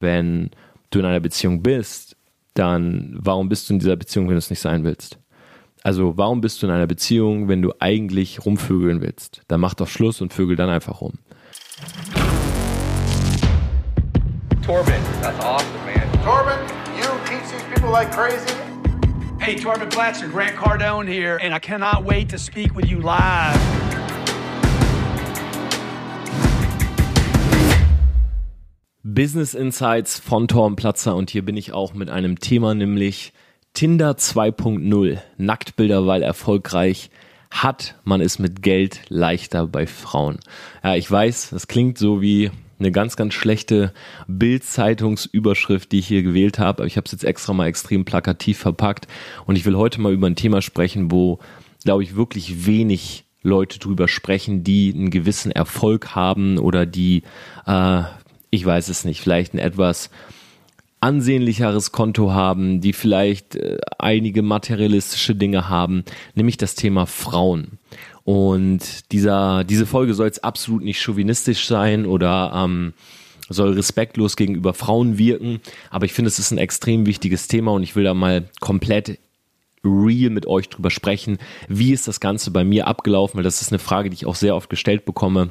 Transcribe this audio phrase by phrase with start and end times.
[0.00, 0.50] wenn
[0.90, 2.16] du in einer Beziehung bist,
[2.54, 5.18] dann warum bist du in dieser Beziehung, wenn du es nicht sein willst?
[5.82, 9.42] Also warum bist du in einer Beziehung, wenn du eigentlich rumvögeln willst?
[9.48, 11.14] Dann mach doch Schluss und vögel dann einfach rum.
[14.62, 14.92] Torben,
[15.22, 16.06] that's awesome, man.
[16.22, 16.58] Torben,
[16.96, 18.54] you teach these people like crazy?
[19.38, 23.89] Hey, Torben Platzer, Grant Cardone here, and I cannot wait to speak with you live.
[29.02, 33.32] Business Insights von Torben Platzer und hier bin ich auch mit einem Thema, nämlich
[33.72, 35.18] Tinder 2.0.
[35.38, 37.10] Nacktbilder, weil erfolgreich.
[37.50, 40.38] Hat man es mit Geld leichter bei Frauen?
[40.84, 43.92] Ja, ich weiß, das klingt so wie eine ganz, ganz schlechte
[44.28, 48.58] Bild-Zeitungsüberschrift, die ich hier gewählt habe, aber ich habe es jetzt extra mal extrem plakativ
[48.58, 49.08] verpackt
[49.46, 51.40] und ich will heute mal über ein Thema sprechen, wo,
[51.84, 57.22] glaube ich, wirklich wenig Leute drüber sprechen, die einen gewissen Erfolg haben oder die,
[57.66, 58.02] äh,
[58.50, 60.10] ich weiß es nicht, vielleicht ein etwas
[61.00, 67.78] ansehnlicheres Konto haben, die vielleicht äh, einige materialistische Dinge haben, nämlich das Thema Frauen.
[68.24, 72.92] Und dieser, diese Folge soll jetzt absolut nicht chauvinistisch sein oder ähm,
[73.48, 77.82] soll respektlos gegenüber Frauen wirken, aber ich finde, es ist ein extrem wichtiges Thema und
[77.82, 79.18] ich will da mal komplett
[79.82, 81.38] real mit euch drüber sprechen.
[81.66, 83.38] Wie ist das Ganze bei mir abgelaufen?
[83.38, 85.48] Weil das ist eine Frage, die ich auch sehr oft gestellt bekomme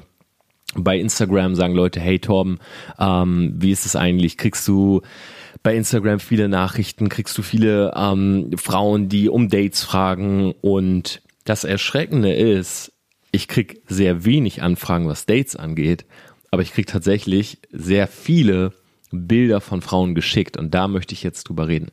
[0.76, 2.60] bei Instagram sagen Leute, hey Torben,
[3.00, 4.38] ähm, wie ist es eigentlich?
[4.38, 5.02] Kriegst du
[5.64, 11.64] bei Instagram viele Nachrichten, kriegst du viele ähm, Frauen, die um Dates fragen und das
[11.64, 12.94] Erschreckende ist,
[13.32, 16.06] ich krieg sehr wenig Anfragen, was Dates angeht,
[16.52, 18.74] aber ich krieg tatsächlich sehr viele
[19.12, 21.92] Bilder von Frauen geschickt und da möchte ich jetzt drüber reden.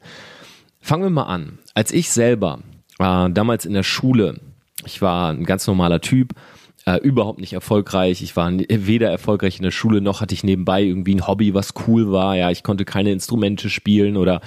[0.80, 1.58] Fangen wir mal an.
[1.74, 2.60] Als ich selber
[2.98, 4.40] äh, damals in der Schule,
[4.84, 6.34] ich war ein ganz normaler Typ,
[6.86, 8.22] äh, überhaupt nicht erfolgreich.
[8.22, 11.74] Ich war weder erfolgreich in der Schule noch hatte ich nebenbei irgendwie ein Hobby, was
[11.86, 12.36] cool war.
[12.36, 14.40] Ja, ich konnte keine Instrumente spielen oder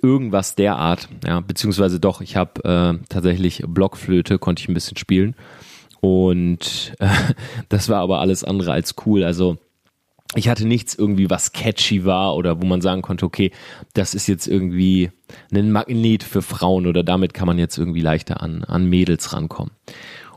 [0.00, 1.08] irgendwas derart.
[1.26, 5.34] Ja, beziehungsweise doch, ich habe äh, tatsächlich Blockflöte, konnte ich ein bisschen spielen.
[6.00, 7.08] Und äh,
[7.68, 9.24] das war aber alles andere als cool.
[9.24, 9.58] Also
[10.36, 13.50] ich hatte nichts irgendwie, was catchy war oder wo man sagen konnte, okay,
[13.94, 15.10] das ist jetzt irgendwie
[15.52, 19.72] ein Magnet für Frauen oder damit kann man jetzt irgendwie leichter an, an Mädels rankommen.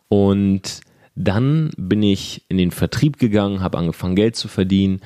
[0.10, 0.82] Und
[1.16, 5.02] dann bin ich in den Vertrieb gegangen, habe angefangen Geld zu verdienen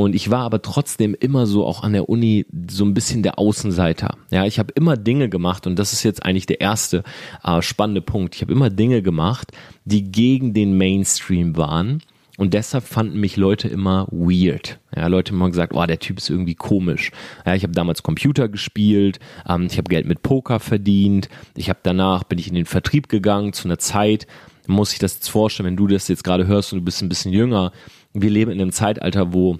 [0.00, 3.38] und ich war aber trotzdem immer so auch an der Uni so ein bisschen der
[3.38, 4.16] Außenseiter.
[4.30, 7.02] Ja, ich habe immer Dinge gemacht und das ist jetzt eigentlich der erste
[7.44, 8.34] äh, spannende Punkt.
[8.34, 9.52] Ich habe immer Dinge gemacht,
[9.84, 12.02] die gegen den Mainstream waren.
[12.38, 14.78] Und deshalb fanden mich Leute immer weird.
[14.96, 17.10] Ja, Leute haben immer gesagt, oh, der Typ ist irgendwie komisch.
[17.44, 21.80] Ja, ich habe damals Computer gespielt, ähm, ich habe Geld mit Poker verdient, ich habe
[21.82, 24.26] danach bin ich in den Vertrieb gegangen zu einer Zeit,
[24.70, 27.08] muss ich das jetzt vorstellen, wenn du das jetzt gerade hörst und du bist ein
[27.08, 27.72] bisschen jünger.
[28.12, 29.58] Wir leben in einem Zeitalter, wo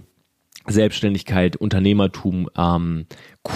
[0.66, 3.06] Selbstständigkeit, Unternehmertum ähm,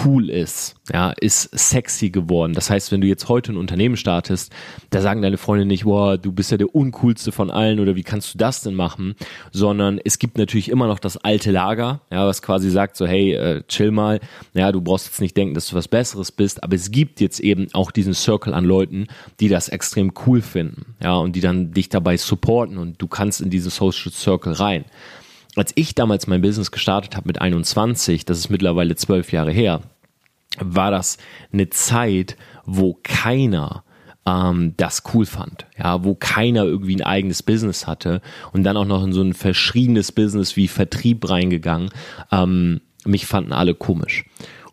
[0.03, 2.53] cool ist, ja, ist sexy geworden.
[2.53, 4.51] Das heißt, wenn du jetzt heute ein Unternehmen startest,
[4.89, 8.01] da sagen deine Freunde nicht, boah, du bist ja der uncoolste von allen oder wie
[8.01, 9.15] kannst du das denn machen,
[9.51, 13.33] sondern es gibt natürlich immer noch das alte Lager, ja, was quasi sagt so, hey,
[13.33, 14.19] äh, chill mal,
[14.55, 17.39] ja, du brauchst jetzt nicht denken, dass du was Besseres bist, aber es gibt jetzt
[17.39, 19.07] eben auch diesen Circle an Leuten,
[19.39, 23.39] die das extrem cool finden, ja, und die dann dich dabei supporten und du kannst
[23.39, 24.85] in diesen Social Circle rein
[25.55, 29.81] als ich damals mein Business gestartet habe mit 21, das ist mittlerweile zwölf Jahre her,
[30.59, 31.17] war das
[31.51, 33.83] eine Zeit, wo keiner
[34.25, 38.21] ähm, das cool fand, ja, wo keiner irgendwie ein eigenes Business hatte
[38.53, 41.89] und dann auch noch in so ein verschriebenes Business wie Vertrieb reingegangen.
[42.31, 44.25] Ähm, mich fanden alle komisch.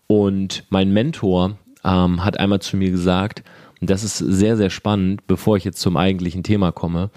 [0.07, 3.43] Und mein Mentor ähm, hat einmal zu mir gesagt,
[3.81, 7.11] und das ist sehr, sehr spannend, bevor ich jetzt zum eigentlichen Thema komme,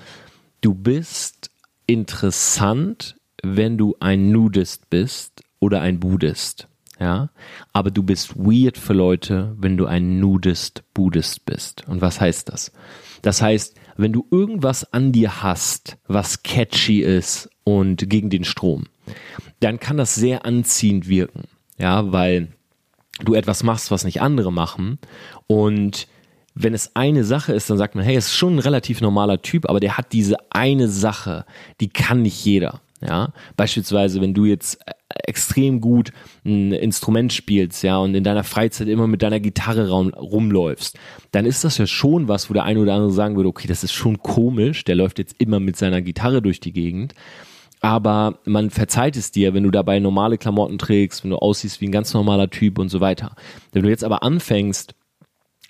[0.62, 1.52] du bist
[1.86, 3.16] interessant
[3.46, 6.68] wenn du ein Nudist bist oder ein Buddhist.
[7.00, 7.30] Ja,
[7.74, 11.86] aber du bist weird für Leute, wenn du ein Nudist Buddhist bist.
[11.88, 12.72] Und was heißt das?
[13.22, 18.86] Das heißt, wenn du irgendwas an dir hast, was catchy ist und gegen den Strom,
[19.60, 21.44] dann kann das sehr anziehend wirken.
[21.78, 22.48] Ja, weil
[23.24, 25.00] du etwas machst, was nicht andere machen
[25.48, 26.08] und
[26.56, 29.42] wenn es eine Sache ist, dann sagt man, hey, es ist schon ein relativ normaler
[29.42, 31.46] Typ, aber der hat diese eine Sache,
[31.82, 32.82] die kann nicht jeder.
[33.02, 34.94] Ja, beispielsweise, wenn du jetzt äh,
[35.26, 36.12] extrem gut
[36.46, 40.98] ein Instrument spielst, ja, und in deiner Freizeit immer mit deiner Gitarre rum, rumläufst,
[41.32, 43.84] dann ist das ja schon was, wo der eine oder andere sagen würde, okay, das
[43.84, 47.14] ist schon komisch, der läuft jetzt immer mit seiner Gitarre durch die Gegend.
[47.82, 51.88] Aber man verzeiht es dir, wenn du dabei normale Klamotten trägst, wenn du aussiehst wie
[51.88, 53.36] ein ganz normaler Typ und so weiter.
[53.74, 54.96] Wenn du jetzt aber anfängst,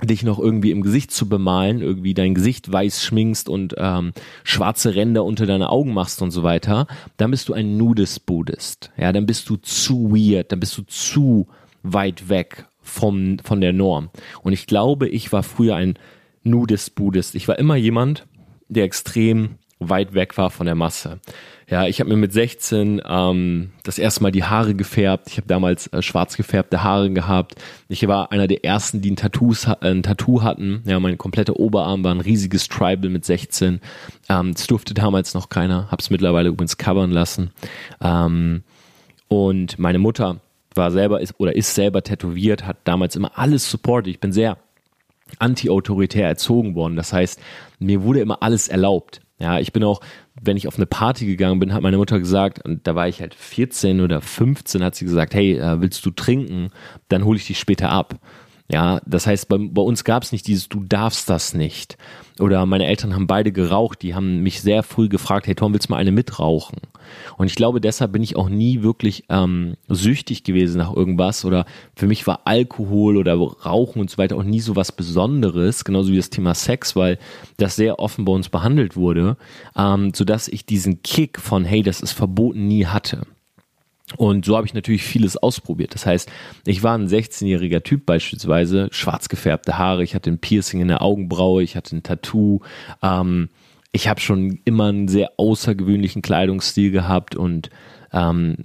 [0.03, 4.11] dich noch irgendwie im Gesicht zu bemalen, irgendwie dein Gesicht weiß schminkst und ähm,
[4.43, 6.87] schwarze Ränder unter deine Augen machst und so weiter,
[7.17, 8.91] dann bist du ein Nudist-Buddhist.
[8.97, 11.47] Ja, dann bist du zu weird, dann bist du zu
[11.83, 14.09] weit weg vom, von der Norm.
[14.43, 15.97] Und ich glaube, ich war früher ein
[16.43, 17.35] Nudist-Buddhist.
[17.35, 18.27] Ich war immer jemand,
[18.67, 21.19] der extrem weit weg war von der Masse.
[21.67, 25.29] Ja, ich habe mir mit 16 ähm, das erste Mal die Haare gefärbt.
[25.29, 27.55] Ich habe damals äh, schwarz gefärbte Haare gehabt.
[27.87, 30.83] Ich war einer der ersten, die ein, Tattoos, äh, ein Tattoo hatten.
[30.85, 33.81] Ja, mein kompletter Oberarm war ein riesiges Tribal mit 16.
[34.29, 35.89] Ähm, das durfte damals noch keiner.
[35.89, 37.51] Hab's mittlerweile übrigens covern lassen.
[37.99, 38.63] Ähm,
[39.27, 40.41] und meine Mutter
[40.75, 44.13] war selber ist oder ist selber tätowiert, hat damals immer alles supportet.
[44.13, 44.57] Ich bin sehr
[45.39, 46.95] anti-autoritär erzogen worden.
[46.95, 47.39] Das heißt,
[47.79, 49.21] mir wurde immer alles erlaubt.
[49.39, 49.99] Ja, ich bin auch,
[50.41, 53.21] wenn ich auf eine Party gegangen bin, hat meine Mutter gesagt, und da war ich
[53.21, 56.71] halt 14 oder 15, hat sie gesagt, hey, äh, willst du trinken?
[57.07, 58.19] Dann hole ich dich später ab.
[58.67, 61.97] Ja, das heißt, bei, bei uns gab es nicht dieses, du darfst das nicht.
[62.39, 65.87] Oder meine Eltern haben beide geraucht, die haben mich sehr früh gefragt, hey Tom, willst
[65.87, 66.79] du mal eine mitrauchen?
[67.37, 71.45] Und ich glaube, deshalb bin ich auch nie wirklich ähm, süchtig gewesen nach irgendwas.
[71.45, 71.65] Oder
[71.95, 76.11] für mich war Alkohol oder Rauchen und so weiter auch nie so was Besonderes, genauso
[76.11, 77.19] wie das Thema Sex, weil
[77.57, 79.37] das sehr offen bei uns behandelt wurde,
[79.77, 83.27] ähm, sodass ich diesen Kick von, hey, das ist verboten, nie hatte.
[84.17, 85.95] Und so habe ich natürlich vieles ausprobiert.
[85.95, 86.31] Das heißt,
[86.65, 91.01] ich war ein 16-jähriger Typ beispielsweise, schwarz gefärbte Haare, ich hatte ein Piercing in der
[91.01, 92.59] Augenbraue, ich hatte ein Tattoo.
[93.01, 93.49] Ähm,
[93.91, 97.69] ich habe schon immer einen sehr außergewöhnlichen Kleidungsstil gehabt und
[98.11, 98.57] ähm,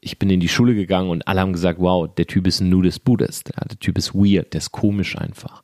[0.00, 2.68] ich bin in die Schule gegangen und alle haben gesagt, wow, der Typ ist ein
[2.68, 3.50] Nudist Buddhist.
[3.54, 5.62] Ja, der Typ ist weird, der ist komisch einfach.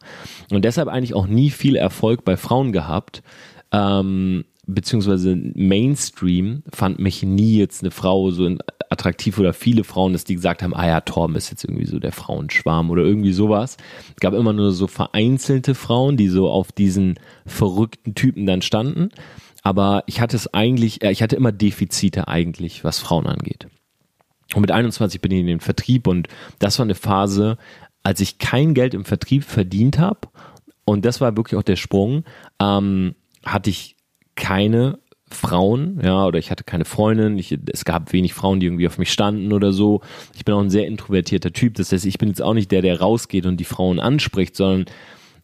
[0.51, 3.23] Und deshalb eigentlich auch nie viel Erfolg bei Frauen gehabt.
[3.73, 8.57] Ähm, beziehungsweise Mainstream fand mich nie jetzt eine Frau so
[8.91, 11.99] attraktiv oder viele Frauen, dass die gesagt haben, ah ja, Torben ist jetzt irgendwie so
[11.99, 13.77] der Frauenschwarm oder irgendwie sowas.
[14.11, 19.09] Es gab immer nur so vereinzelte Frauen, die so auf diesen verrückten Typen dann standen.
[19.63, 23.67] Aber ich hatte es eigentlich, äh, ich hatte immer Defizite eigentlich, was Frauen angeht.
[24.55, 26.29] Und mit 21 bin ich in den Vertrieb und
[26.59, 27.57] das war eine Phase,
[28.03, 30.29] als ich kein Geld im Vertrieb verdient habe.
[30.85, 32.25] Und das war wirklich auch der Sprung.
[32.61, 33.15] Ähm,
[33.45, 33.94] hatte ich
[34.35, 34.99] keine
[35.31, 38.99] Frauen, ja, oder ich hatte keine Freundin, ich, es gab wenig Frauen, die irgendwie auf
[38.99, 40.01] mich standen oder so.
[40.35, 42.83] Ich bin auch ein sehr introvertierter Typ, das heißt, ich bin jetzt auch nicht der,
[42.83, 44.87] der rausgeht und die Frauen anspricht, sondern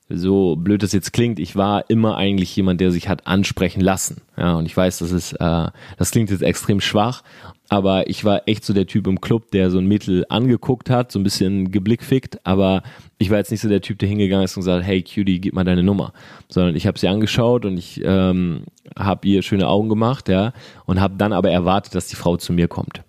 [0.08, 4.22] so blöd das jetzt klingt, ich war immer eigentlich jemand, der sich hat ansprechen lassen.
[4.36, 5.66] Ja, und ich weiß, das ist, äh,
[5.96, 7.22] das klingt jetzt extrem schwach,
[7.70, 11.12] aber ich war echt so der Typ im Club, der so ein Mädel angeguckt hat,
[11.12, 12.82] so ein bisschen geblickfickt, aber
[13.16, 15.54] ich war jetzt nicht so der Typ, der hingegangen ist und gesagt, hey Cutie, gib
[15.54, 16.12] mal deine Nummer,
[16.48, 18.64] sondern ich habe sie angeschaut und ich ähm,
[18.98, 20.52] habe ihr schöne Augen gemacht, ja,
[20.84, 23.02] und habe dann aber erwartet, dass die Frau zu mir kommt.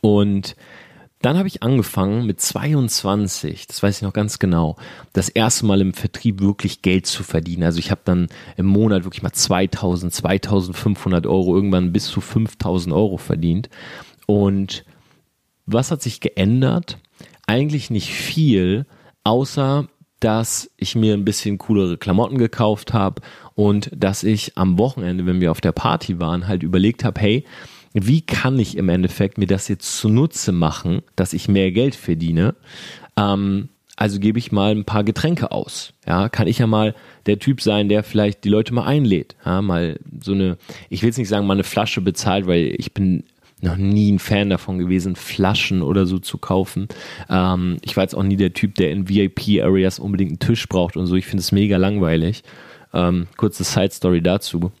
[0.00, 0.56] Und
[1.22, 4.76] dann habe ich angefangen mit 22, das weiß ich noch ganz genau,
[5.12, 7.64] das erste Mal im Vertrieb wirklich Geld zu verdienen.
[7.64, 12.94] Also ich habe dann im Monat wirklich mal 2000, 2500 Euro, irgendwann bis zu 5000
[12.94, 13.68] Euro verdient.
[14.26, 14.84] Und
[15.66, 16.98] was hat sich geändert?
[17.46, 18.86] Eigentlich nicht viel,
[19.22, 19.88] außer
[20.20, 23.22] dass ich mir ein bisschen coolere Klamotten gekauft habe
[23.54, 27.44] und dass ich am Wochenende, wenn wir auf der Party waren, halt überlegt habe, hey,
[27.92, 32.54] wie kann ich im Endeffekt mir das jetzt zunutze machen, dass ich mehr Geld verdiene?
[33.16, 35.92] Ähm, also gebe ich mal ein paar Getränke aus.
[36.06, 36.94] Ja, kann ich ja mal
[37.26, 39.36] der Typ sein, der vielleicht die Leute mal einlädt.
[39.44, 40.56] Ja, mal so eine,
[40.88, 43.24] ich will jetzt nicht sagen, mal eine Flasche bezahlt, weil ich bin
[43.60, 46.88] noch nie ein Fan davon gewesen, Flaschen oder so zu kaufen.
[47.28, 50.96] Ähm, ich war jetzt auch nie der Typ, der in VIP-Areas unbedingt einen Tisch braucht
[50.96, 51.16] und so.
[51.16, 52.42] Ich finde es mega langweilig.
[52.94, 54.72] Ähm, kurze Side-Story dazu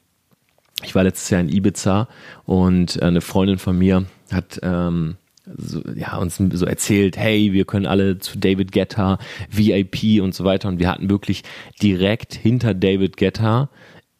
[0.82, 2.08] ich war letztes Jahr in Ibiza
[2.44, 5.16] und eine Freundin von mir hat ähm,
[5.56, 9.18] so, ja, uns so erzählt, hey, wir können alle zu David Guetta,
[9.50, 10.68] VIP und so weiter.
[10.68, 11.42] Und wir hatten wirklich
[11.82, 13.68] direkt hinter David Guetta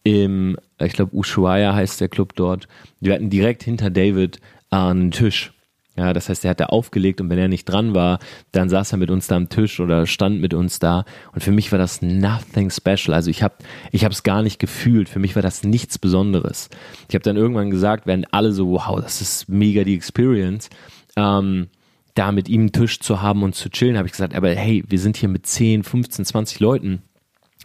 [0.02, 2.68] im, ich glaube, Ushuaia heißt der Club dort,
[3.00, 4.38] wir hatten direkt hinter David
[4.70, 5.52] äh, einen Tisch.
[5.96, 8.20] Ja, das heißt, er hat da aufgelegt und wenn er nicht dran war,
[8.52, 11.04] dann saß er mit uns da am Tisch oder stand mit uns da.
[11.32, 13.12] Und für mich war das nothing special.
[13.12, 13.56] Also ich habe
[13.90, 15.08] ich habe gar nicht gefühlt.
[15.08, 16.70] Für mich war das nichts Besonderes.
[17.08, 20.70] Ich habe dann irgendwann gesagt, werden alle so, wow, das ist mega die Experience.
[21.16, 21.68] Ähm,
[22.14, 24.84] da mit ihm einen Tisch zu haben und zu chillen, habe ich gesagt, aber hey,
[24.86, 27.02] wir sind hier mit 10, 15, 20 Leuten.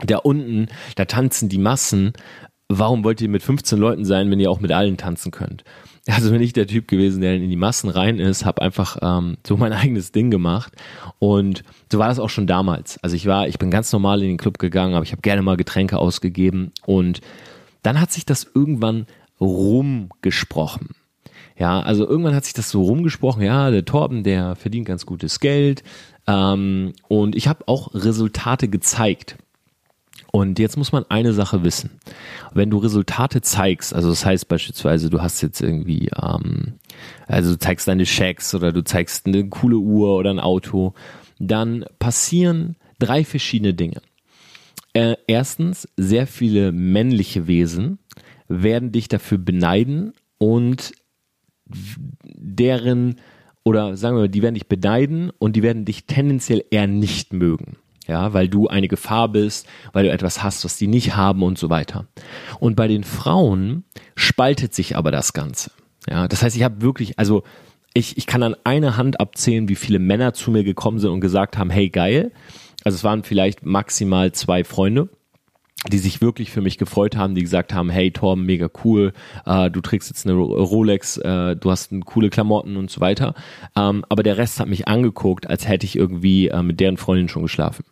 [0.03, 2.13] Da unten, da tanzen die Massen.
[2.67, 5.63] Warum wollt ihr mit 15 Leuten sein, wenn ihr auch mit allen tanzen könnt?
[6.15, 9.37] also bin ich der Typ gewesen, der in die Massen rein ist, habe einfach ähm,
[9.45, 10.73] so mein eigenes Ding gemacht
[11.19, 12.97] und so war das auch schon damals.
[13.03, 15.41] Also ich war, ich bin ganz normal in den Club gegangen, aber ich habe gerne
[15.41, 17.21] mal Getränke ausgegeben und
[17.83, 19.07] dann hat sich das irgendwann
[19.39, 20.89] rumgesprochen.
[21.57, 25.39] Ja, also irgendwann hat sich das so rumgesprochen, ja, der Torben, der verdient ganz gutes
[25.39, 25.83] Geld,
[26.27, 29.37] Ähm, und ich habe auch Resultate gezeigt.
[30.35, 31.91] Und jetzt muss man eine Sache wissen.
[32.53, 36.73] Wenn du Resultate zeigst, also das heißt beispielsweise, du hast jetzt irgendwie, ähm,
[37.25, 40.93] also du zeigst deine Checks oder du zeigst eine coole Uhr oder ein Auto,
[41.39, 44.01] dann passieren drei verschiedene Dinge.
[44.91, 47.99] Äh, erstens, sehr viele männliche Wesen
[48.49, 50.91] werden dich dafür beneiden und
[51.65, 53.21] deren,
[53.63, 57.31] oder sagen wir mal, die werden dich beneiden und die werden dich tendenziell eher nicht
[57.31, 57.77] mögen.
[58.07, 61.57] Ja, weil du eine Gefahr bist, weil du etwas hast, was die nicht haben und
[61.57, 62.07] so weiter.
[62.59, 63.83] Und bei den Frauen
[64.15, 65.71] spaltet sich aber das Ganze.
[66.09, 67.43] Ja, das heißt, ich habe wirklich, also
[67.95, 71.21] ich, ich kann an einer Hand abzählen, wie viele Männer zu mir gekommen sind und
[71.21, 72.31] gesagt haben, hey geil.
[72.83, 75.09] Also es waren vielleicht maximal zwei Freunde,
[75.91, 79.13] die sich wirklich für mich gefreut haben, die gesagt haben, hey Torben, mega cool,
[79.45, 83.33] äh, du trägst jetzt eine Rolex, äh, du hast coole Klamotten und so weiter.
[83.75, 87.29] Ähm, aber der Rest hat mich angeguckt, als hätte ich irgendwie äh, mit deren Freundin
[87.29, 87.85] schon geschlafen.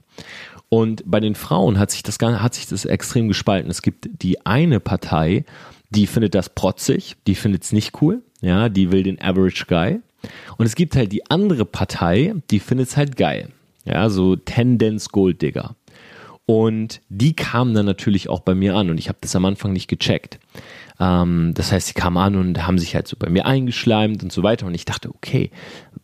[0.70, 3.70] Und bei den Frauen hat sich das hat sich das extrem gespalten.
[3.70, 5.46] Es gibt die eine Partei,
[5.91, 10.00] die findet das protzig, die findet es nicht cool, ja, die will den Average Guy.
[10.58, 13.50] Und es gibt halt die andere Partei, die findet es halt geil.
[13.86, 15.75] Ja, so Tendenz Golddigger.
[16.46, 19.74] Und die kamen dann natürlich auch bei mir an und ich habe das am Anfang
[19.74, 20.39] nicht gecheckt.
[21.00, 24.32] Ähm, das heißt, sie kamen an und haben sich halt so bei mir eingeschleimt und
[24.32, 24.65] so weiter.
[24.65, 25.51] Und ich dachte, okay,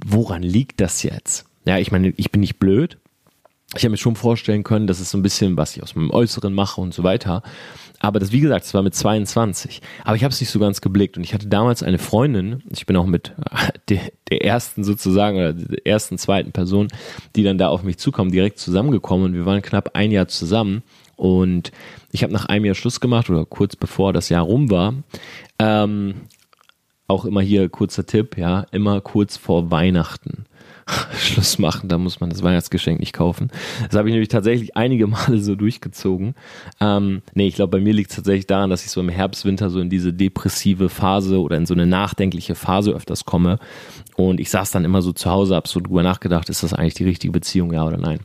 [0.05, 1.45] woran liegt das jetzt?
[1.65, 2.97] Ja, ich meine, ich bin nicht blöd.
[3.75, 6.09] Ich habe mir schon vorstellen können, dass es so ein bisschen, was ich aus meinem
[6.09, 7.43] Äußeren mache und so weiter.
[7.99, 9.81] Aber das, wie gesagt, das war mit 22.
[10.05, 11.17] Aber ich habe es nicht so ganz geblickt.
[11.17, 13.33] Und ich hatte damals eine Freundin, ich bin auch mit
[13.89, 16.87] der, der ersten sozusagen, oder der ersten, zweiten Person,
[17.35, 19.27] die dann da auf mich zukommen, direkt zusammengekommen.
[19.27, 20.81] Und wir waren knapp ein Jahr zusammen.
[21.15, 21.71] Und
[22.11, 24.95] ich habe nach einem Jahr Schluss gemacht, oder kurz bevor das Jahr rum war.
[25.59, 26.21] Ähm,
[27.07, 30.45] auch immer hier kurzer Tipp, ja, immer kurz vor Weihnachten
[31.17, 33.49] Schluss machen, da muss man das Weihnachtsgeschenk nicht kaufen.
[33.89, 36.35] Das habe ich nämlich tatsächlich einige Male so durchgezogen.
[36.79, 39.45] Ähm, nee, ich glaube, bei mir liegt es tatsächlich daran, dass ich so im Herbst,
[39.45, 43.59] Winter so in diese depressive Phase oder in so eine nachdenkliche Phase öfters komme.
[44.15, 46.95] Und ich saß dann immer so zu Hause, habe so drüber nachgedacht, ist das eigentlich
[46.95, 48.19] die richtige Beziehung, ja oder nein?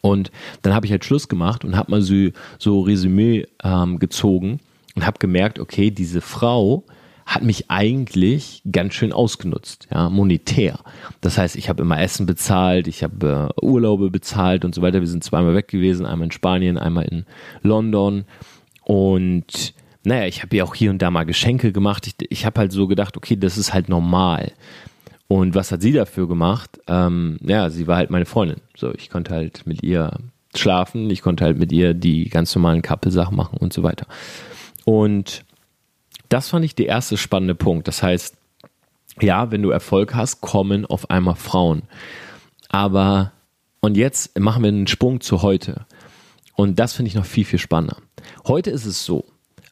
[0.00, 0.30] Und
[0.62, 4.60] dann habe ich halt Schluss gemacht und habe mal so, so Resümee ähm, gezogen
[4.94, 6.84] und habe gemerkt, okay, diese Frau,
[7.26, 10.80] hat mich eigentlich ganz schön ausgenutzt, ja, monetär.
[11.20, 15.00] Das heißt, ich habe immer Essen bezahlt, ich habe äh, Urlaube bezahlt und so weiter.
[15.00, 17.24] Wir sind zweimal weg gewesen, einmal in Spanien, einmal in
[17.62, 18.24] London.
[18.84, 22.06] Und naja, ich habe ihr auch hier und da mal Geschenke gemacht.
[22.06, 24.52] Ich, ich habe halt so gedacht, okay, das ist halt normal.
[25.26, 26.78] Und was hat sie dafür gemacht?
[26.86, 28.60] Ähm, ja, sie war halt meine Freundin.
[28.76, 30.18] So, ich konnte halt mit ihr
[30.54, 34.06] schlafen, ich konnte halt mit ihr die ganz normalen Couple-Sachen machen und so weiter.
[34.84, 35.44] Und
[36.34, 37.86] das fand ich der erste spannende Punkt.
[37.86, 38.36] Das heißt,
[39.20, 41.84] ja, wenn du Erfolg hast, kommen auf einmal Frauen.
[42.68, 43.30] Aber,
[43.78, 45.86] und jetzt machen wir einen Sprung zu heute.
[46.56, 47.98] Und das finde ich noch viel, viel spannender.
[48.48, 49.24] Heute ist es so,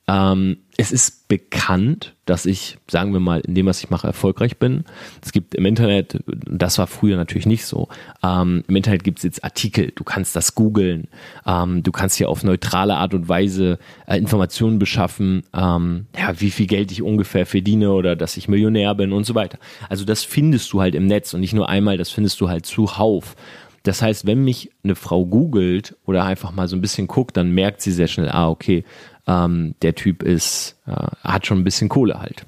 [0.09, 4.59] ähm, es ist bekannt, dass ich, sagen wir mal, in dem, was ich mache, erfolgreich
[4.59, 4.85] bin.
[5.23, 7.89] Es gibt im Internet, das war früher natürlich nicht so,
[8.23, 11.09] ähm, im Internet gibt es jetzt Artikel, du kannst das googeln,
[11.47, 16.51] ähm, du kannst hier auf neutrale Art und Weise äh, Informationen beschaffen, ähm, ja, wie
[16.51, 19.59] viel Geld ich ungefähr verdiene oder dass ich Millionär bin und so weiter.
[19.89, 22.67] Also das findest du halt im Netz und nicht nur einmal, das findest du halt
[22.67, 23.37] zuhauf.
[23.83, 27.51] Das heißt, wenn mich eine Frau googelt oder einfach mal so ein bisschen guckt, dann
[27.51, 28.85] merkt sie sehr schnell, ah, okay,
[29.27, 32.45] ähm, der Typ ist, äh, hat schon ein bisschen Kohle halt.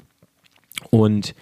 [0.90, 1.34] Und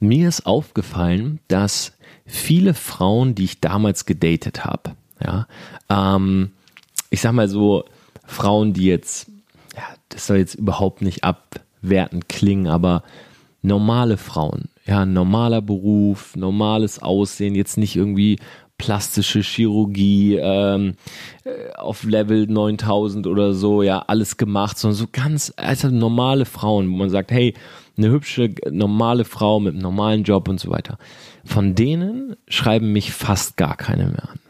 [0.00, 1.92] mir ist aufgefallen, dass
[2.26, 5.46] viele Frauen, die ich damals gedatet habe, ja,
[5.88, 6.52] ähm,
[7.10, 7.84] ich sag mal so,
[8.26, 9.30] Frauen, die jetzt,
[9.76, 13.02] ja, das soll jetzt überhaupt nicht abwertend klingen, aber
[13.62, 18.38] normale Frauen, ja, normaler Beruf, normales Aussehen, jetzt nicht irgendwie
[18.78, 20.94] plastische Chirurgie ähm,
[21.44, 26.90] äh, auf Level 9000 oder so, ja, alles gemacht, sondern so ganz, also normale Frauen,
[26.90, 27.54] wo man sagt, hey,
[27.96, 30.98] eine hübsche, normale Frau mit einem normalen Job und so weiter.
[31.44, 34.40] Von denen schreiben mich fast gar keine mehr an.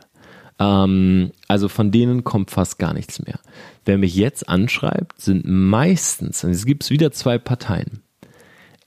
[0.59, 3.39] Ähm, also von denen kommt fast gar nichts mehr.
[3.85, 8.03] Wer mich jetzt anschreibt, sind meistens, und es gibt wieder zwei Parteien.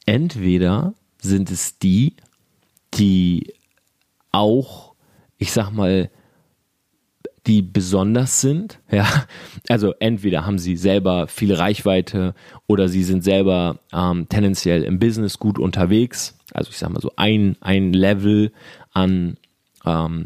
[0.05, 2.15] Entweder sind es die,
[2.93, 3.53] die
[4.31, 4.86] auch
[5.37, 6.09] ich sag mal,
[7.45, 8.79] die besonders sind.
[8.91, 9.07] Ja,
[9.69, 12.35] also entweder haben sie selber viel Reichweite
[12.67, 16.37] oder sie sind selber ähm, tendenziell im Business gut unterwegs.
[16.53, 18.51] Also ich sag mal so ein, ein Level
[18.93, 19.37] an
[19.85, 20.25] ähm,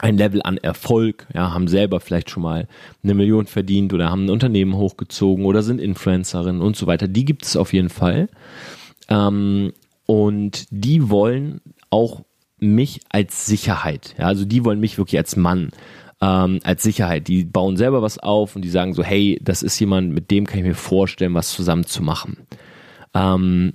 [0.00, 2.68] ein Level an Erfolg, ja, haben selber vielleicht schon mal
[3.02, 7.08] eine Million verdient oder haben ein Unternehmen hochgezogen oder sind Influencerinnen und so weiter.
[7.08, 8.28] Die gibt es auf jeden Fall.
[9.08, 9.72] Ähm,
[10.06, 12.22] und die wollen auch
[12.60, 14.14] mich als Sicherheit.
[14.18, 15.70] Ja, also die wollen mich wirklich als Mann,
[16.20, 17.28] ähm, als Sicherheit.
[17.28, 20.46] Die bauen selber was auf und die sagen so, hey, das ist jemand, mit dem
[20.46, 22.38] kann ich mir vorstellen, was zusammen zu machen.
[23.14, 23.72] Ähm,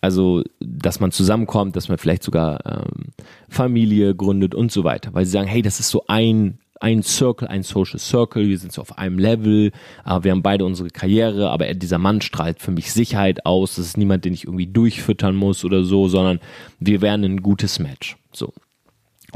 [0.00, 3.12] also, dass man zusammenkommt, dass man vielleicht sogar ähm,
[3.48, 5.12] Familie gründet und so weiter.
[5.12, 8.72] Weil sie sagen, hey, das ist so ein, ein Circle, ein Social Circle, wir sind
[8.72, 9.70] so auf einem Level,
[10.04, 13.96] wir haben beide unsere Karriere, aber dieser Mann strahlt für mich Sicherheit aus, das ist
[13.98, 16.40] niemand, den ich irgendwie durchfüttern muss oder so, sondern
[16.78, 18.16] wir wären ein gutes Match.
[18.32, 18.54] So.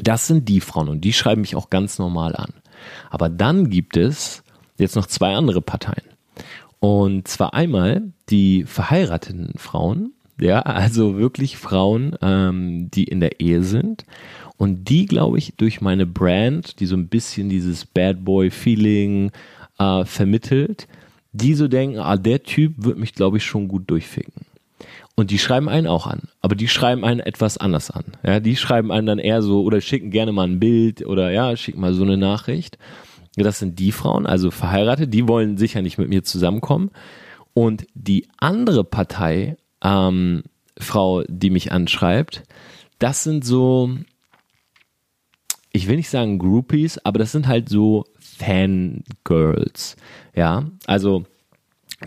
[0.02, 2.54] Das sind die Frauen und die schreiben mich auch ganz normal an.
[3.10, 4.42] Aber dann gibt es
[4.78, 6.02] jetzt noch zwei andere Parteien.
[6.80, 13.62] Und zwar einmal die verheirateten Frauen, ja, also wirklich Frauen, ähm, die in der Ehe
[13.62, 14.04] sind.
[14.56, 19.32] Und die, glaube ich, durch meine Brand, die so ein bisschen dieses Bad Boy-Feeling
[19.78, 20.86] äh, vermittelt,
[21.32, 24.46] die so denken, ah, der Typ wird mich, glaube ich, schon gut durchficken.
[25.16, 28.04] Und die schreiben einen auch an, aber die schreiben einen etwas anders an.
[28.24, 31.56] Ja, die schreiben einen dann eher so oder schicken gerne mal ein Bild oder ja,
[31.56, 32.78] schicken mal so eine Nachricht.
[33.36, 36.90] Das sind die Frauen, also verheiratet, die wollen sicher nicht mit mir zusammenkommen.
[37.52, 40.42] Und die andere Partei, ähm,
[40.78, 42.42] Frau, die mich anschreibt,
[42.98, 43.90] das sind so,
[45.72, 49.96] ich will nicht sagen Groupies, aber das sind halt so Fangirls.
[50.34, 51.24] Ja, also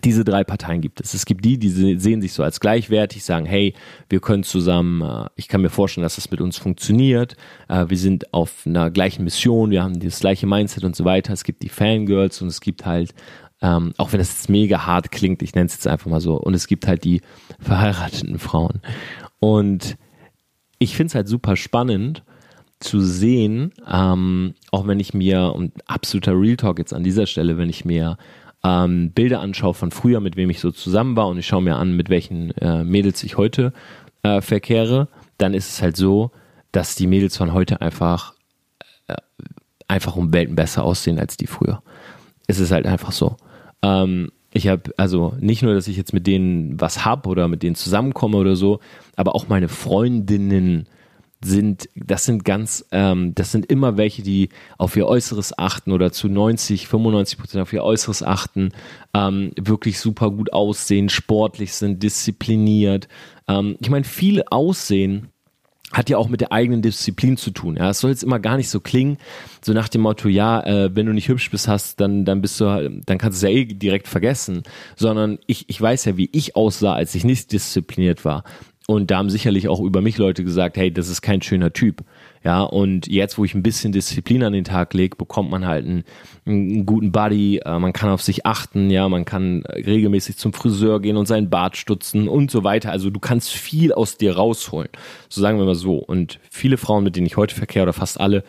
[0.03, 1.13] diese drei Parteien gibt es.
[1.13, 3.73] Es gibt die, die sehen sich so als gleichwertig, sagen, hey,
[4.09, 7.35] wir können zusammen, äh, ich kann mir vorstellen, dass das mit uns funktioniert,
[7.67, 11.33] äh, wir sind auf einer gleichen Mission, wir haben das gleiche Mindset und so weiter.
[11.33, 13.13] Es gibt die Fangirls und es gibt halt,
[13.61, 16.35] ähm, auch wenn das jetzt mega hart klingt, ich nenne es jetzt einfach mal so,
[16.35, 17.21] und es gibt halt die
[17.59, 18.81] verheirateten Frauen.
[19.39, 19.97] Und
[20.79, 22.23] ich finde es halt super spannend
[22.79, 27.57] zu sehen, ähm, auch wenn ich mir, und absoluter Real Talk jetzt an dieser Stelle,
[27.57, 28.17] wenn ich mir
[28.63, 31.77] ähm, Bilder anschaue von früher, mit wem ich so zusammen war und ich schaue mir
[31.77, 33.73] an, mit welchen äh, Mädels ich heute
[34.23, 36.31] äh, verkehre, dann ist es halt so,
[36.71, 38.33] dass die Mädels von heute einfach
[39.07, 39.15] äh,
[39.87, 41.81] einfach um Welten besser aussehen als die früher.
[42.47, 43.37] Es ist halt einfach so.
[43.81, 47.63] Ähm, ich habe also nicht nur, dass ich jetzt mit denen was hab oder mit
[47.63, 48.79] denen zusammenkomme oder so,
[49.15, 50.87] aber auch meine Freundinnen
[51.43, 56.11] sind, das sind ganz, ähm, das sind immer welche, die auf ihr Äußeres achten oder
[56.11, 58.69] zu 90, 95 Prozent auf ihr Äußeres achten,
[59.13, 63.07] ähm, wirklich super gut aussehen, sportlich sind, diszipliniert.
[63.47, 65.27] Ähm, ich meine, viel Aussehen
[65.93, 67.77] hat ja auch mit der eigenen Disziplin zu tun.
[67.77, 69.17] Ja, es soll jetzt immer gar nicht so klingen,
[69.63, 72.59] so nach dem Motto, ja, äh, wenn du nicht hübsch bist, hast, dann dann bist
[72.59, 74.63] du, dann kannst du es ja eh direkt vergessen.
[74.95, 78.43] Sondern ich ich weiß ja, wie ich aussah, als ich nicht diszipliniert war.
[78.89, 82.05] Und da haben sicherlich auch über mich Leute gesagt, hey, das ist kein schöner Typ.
[82.41, 85.85] Ja, und jetzt, wo ich ein bisschen Disziplin an den Tag lege, bekommt man halt
[85.85, 86.03] einen,
[86.45, 91.01] einen guten Buddy, äh, man kann auf sich achten, ja, man kann regelmäßig zum Friseur
[91.01, 92.89] gehen und seinen Bart stutzen und so weiter.
[92.89, 94.89] Also du kannst viel aus dir rausholen.
[95.27, 95.97] So sagen wir mal so.
[95.97, 98.45] Und viele Frauen, mit denen ich heute verkehre, oder fast alle,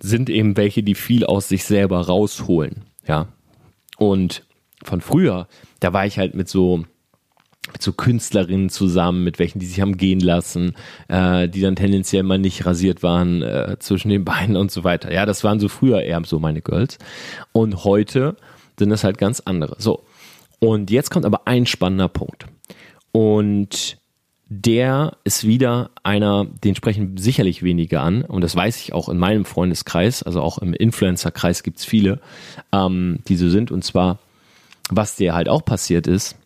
[0.00, 2.86] sind eben welche, die viel aus sich selber rausholen.
[3.06, 3.28] Ja.
[3.98, 4.42] Und
[4.82, 5.48] von früher,
[5.80, 6.84] da war ich halt mit so
[7.72, 10.74] mit so Künstlerinnen zusammen, mit welchen die sich haben gehen lassen,
[11.08, 15.12] äh, die dann tendenziell mal nicht rasiert waren äh, zwischen den Beinen und so weiter.
[15.12, 16.98] Ja, das waren so früher eher so meine Girls.
[17.52, 18.36] Und heute
[18.78, 19.76] sind das halt ganz andere.
[19.78, 20.04] So.
[20.58, 22.46] Und jetzt kommt aber ein spannender Punkt.
[23.10, 23.98] Und
[24.48, 28.22] der ist wieder einer, den sprechen sicherlich wenige an.
[28.22, 32.20] Und das weiß ich auch in meinem Freundeskreis, also auch im Influencer-Kreis gibt's viele,
[32.70, 33.70] ähm, die so sind.
[33.70, 34.18] Und zwar,
[34.90, 36.36] was dir halt auch passiert ist,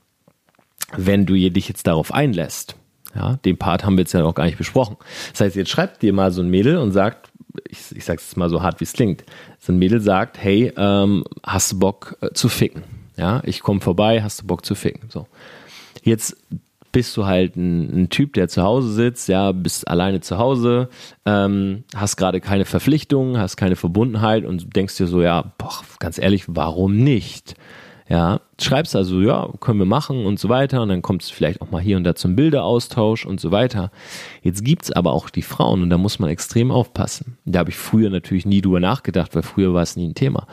[0.96, 2.76] wenn du dich jetzt darauf einlässt,
[3.14, 4.96] ja, den Part haben wir jetzt ja noch gar nicht besprochen.
[5.32, 7.30] Das heißt, jetzt schreibt dir mal so ein Mädel und sagt,
[7.68, 9.24] ich, ich sag's jetzt mal so hart, wie es klingt.
[9.58, 12.82] So ein Mädel sagt, hey, ähm, hast du Bock äh, zu ficken?
[13.16, 15.08] Ja, ich komme vorbei, hast du Bock zu ficken?
[15.08, 15.26] So.
[16.02, 16.36] Jetzt
[16.92, 20.88] bist du halt ein, ein, Typ, der zu Hause sitzt, ja, bist alleine zu Hause,
[21.24, 26.18] ähm, hast gerade keine Verpflichtungen, hast keine Verbundenheit und denkst dir so, ja, boah, ganz
[26.18, 27.54] ehrlich, warum nicht?
[28.08, 30.82] Ja, schreibst also, ja, können wir machen und so weiter.
[30.82, 33.90] Und dann kommt es vielleicht auch mal hier und da zum Bilderaustausch und so weiter.
[34.42, 37.38] Jetzt gibt's aber auch die Frauen und da muss man extrem aufpassen.
[37.44, 40.46] Da habe ich früher natürlich nie drüber nachgedacht, weil früher war es nie ein Thema.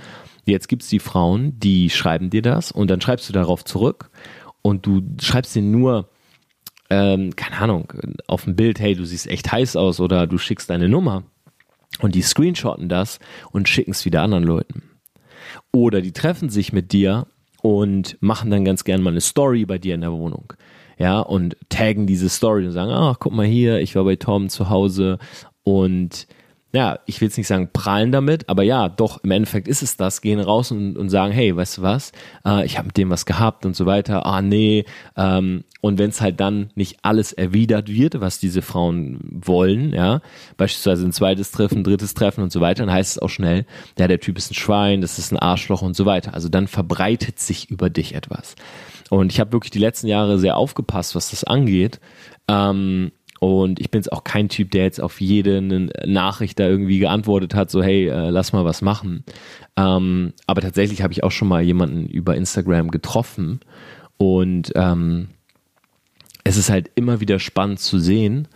[0.45, 4.09] Jetzt gibt's die Frauen, die schreiben dir das und dann schreibst du darauf zurück
[4.61, 6.09] und du schreibst dir nur,
[6.89, 7.93] ähm, keine Ahnung,
[8.27, 11.23] auf dem Bild, hey, du siehst echt heiß aus oder du schickst deine Nummer
[11.99, 13.19] und die screenshotten das
[13.51, 14.83] und schicken es wieder anderen Leuten.
[15.71, 17.27] Oder die treffen sich mit dir
[17.63, 20.51] und machen dann ganz gern mal eine Story bei dir in der Wohnung.
[20.99, 24.49] Ja, und taggen diese Story und sagen, ach, guck mal hier, ich war bei Tom
[24.49, 25.17] zu Hause
[25.63, 26.27] und
[26.73, 29.95] ja, ich will jetzt nicht sagen prahlen damit, aber ja, doch, im Endeffekt ist es
[29.95, 32.11] das, gehen raus und, und sagen, hey, weißt du was,
[32.45, 36.09] äh, ich habe mit dem was gehabt und so weiter, ah nee, ähm, und wenn
[36.09, 40.21] es halt dann nicht alles erwidert wird, was diese Frauen wollen, ja,
[40.57, 43.65] beispielsweise ein zweites Treffen, drittes Treffen und so weiter, dann heißt es auch schnell,
[43.99, 46.33] ja, der Typ ist ein Schwein, das ist ein Arschloch und so weiter.
[46.33, 48.55] Also dann verbreitet sich über dich etwas.
[49.09, 51.99] Und ich habe wirklich die letzten Jahre sehr aufgepasst, was das angeht.
[52.47, 53.11] Ähm,
[53.43, 57.53] und ich bin jetzt auch kein Typ, der jetzt auf jede Nachricht da irgendwie geantwortet
[57.55, 59.25] hat, so hey, äh, lass mal was machen.
[59.75, 63.59] Ähm, aber tatsächlich habe ich auch schon mal jemanden über Instagram getroffen
[64.15, 65.27] und ähm,
[66.45, 68.47] es ist halt immer wieder spannend zu sehen,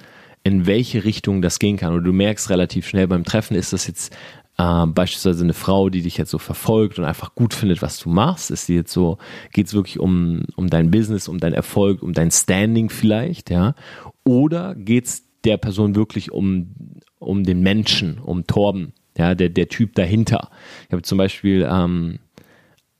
[0.46, 1.94] in welche Richtung das gehen kann.
[1.94, 4.16] Und du merkst relativ schnell beim Treffen, ist das jetzt
[4.58, 8.10] äh, beispielsweise eine Frau, die dich jetzt so verfolgt und einfach gut findet, was du
[8.10, 8.52] machst.
[8.52, 9.18] Ist sie jetzt so,
[9.54, 13.76] geht es wirklich um, um dein Business, um dein Erfolg, um dein Standing vielleicht, ja?
[14.24, 16.76] Oder geht es der Person wirklich um,
[17.20, 20.50] um den Menschen, um Torben, ja, der, der Typ dahinter?
[20.88, 22.20] Ich habe zum Beispiel ähm,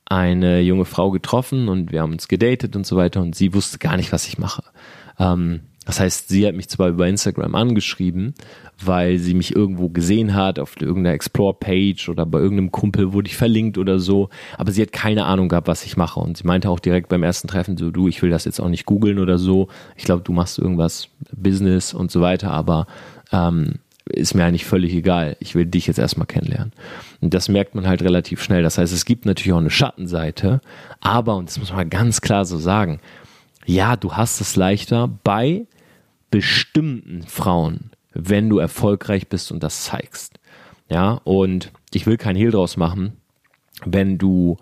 [0.06, 3.78] eine junge Frau getroffen und wir haben uns gedatet und so weiter und sie wusste
[3.78, 4.62] gar nicht, was ich mache.
[5.18, 8.34] Ähm, das heißt, sie hat mich zwar über Instagram angeschrieben,
[8.84, 13.38] weil sie mich irgendwo gesehen hat, auf irgendeiner Explore-Page oder bei irgendeinem Kumpel wurde ich
[13.38, 16.20] verlinkt oder so, aber sie hat keine Ahnung gehabt, was ich mache.
[16.20, 18.68] Und sie meinte auch direkt beim ersten Treffen so, du, ich will das jetzt auch
[18.68, 19.68] nicht googeln oder so.
[19.96, 22.86] Ich glaube, du machst irgendwas Business und so weiter, aber
[23.32, 23.76] ähm,
[24.10, 25.38] ist mir eigentlich völlig egal.
[25.40, 26.74] Ich will dich jetzt erstmal kennenlernen.
[27.22, 28.62] Und das merkt man halt relativ schnell.
[28.62, 30.60] Das heißt, es gibt natürlich auch eine Schattenseite,
[31.00, 33.00] aber, und das muss man ganz klar so sagen,
[33.64, 35.66] ja, du hast es leichter bei
[36.30, 40.38] bestimmten Frauen, wenn du erfolgreich bist und das zeigst.
[40.90, 43.12] Ja, und ich will kein Hehl draus machen,
[43.84, 44.56] wenn du,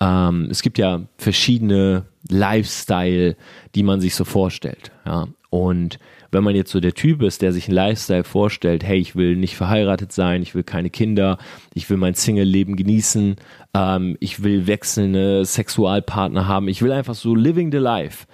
[0.00, 3.36] ähm, es gibt ja verschiedene Lifestyle,
[3.74, 4.90] die man sich so vorstellt.
[5.06, 5.98] Ja, und
[6.30, 9.36] wenn man jetzt so der Typ ist, der sich einen Lifestyle vorstellt, hey, ich will
[9.36, 11.38] nicht verheiratet sein, ich will keine Kinder,
[11.72, 13.36] ich will mein Single-Leben genießen,
[13.74, 18.26] ähm, ich will wechselnde Sexualpartner haben, ich will einfach so living the life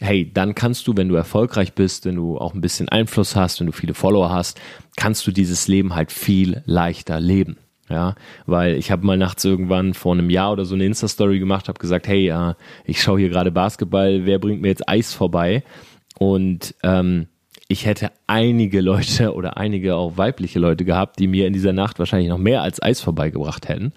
[0.00, 3.60] hey, dann kannst du, wenn du erfolgreich bist, wenn du auch ein bisschen Einfluss hast,
[3.60, 4.60] wenn du viele Follower hast,
[4.96, 7.56] kannst du dieses Leben halt viel leichter leben.
[7.90, 11.68] Ja, weil ich habe mal nachts irgendwann vor einem Jahr oder so eine Insta-Story gemacht,
[11.68, 15.64] habe gesagt, hey, äh, ich schaue hier gerade Basketball, wer bringt mir jetzt Eis vorbei?
[16.18, 17.28] Und ähm,
[17.68, 21.98] ich hätte einige Leute oder einige auch weibliche Leute gehabt, die mir in dieser Nacht
[21.98, 23.92] wahrscheinlich noch mehr als Eis vorbeigebracht hätten.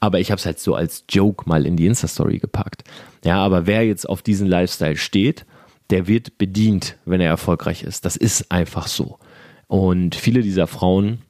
[0.00, 2.82] Aber ich habe es halt so als Joke mal in die Insta-Story gepackt.
[3.24, 5.46] Ja, aber wer jetzt auf diesen Lifestyle steht,
[5.90, 8.04] der wird bedient, wenn er erfolgreich ist.
[8.04, 9.18] Das ist einfach so.
[9.68, 11.22] Und viele dieser Frauen,